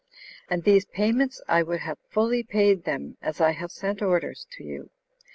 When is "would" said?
1.61-1.81